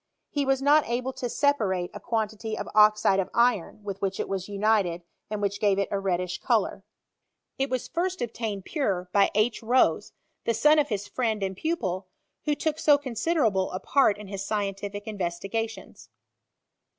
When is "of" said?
2.57-2.67, 3.19-3.29, 10.79-10.89